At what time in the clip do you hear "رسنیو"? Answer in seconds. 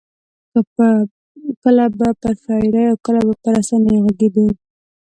3.59-4.01